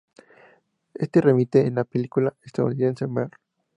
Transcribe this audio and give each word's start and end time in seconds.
Éste 0.95 1.21
remite 1.21 1.61
a 1.61 1.69
la 1.69 1.83
película 1.83 2.33
estadounidense 2.41 3.05
"Mr. 3.05 3.29